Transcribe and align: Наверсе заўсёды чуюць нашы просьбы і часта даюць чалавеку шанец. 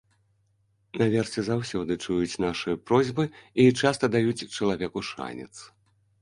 Наверсе 1.01 1.43
заўсёды 1.49 1.97
чуюць 2.05 2.39
нашы 2.45 2.71
просьбы 2.87 3.27
і 3.65 3.67
часта 3.81 4.11
даюць 4.17 4.47
чалавеку 4.55 5.05
шанец. 5.13 5.53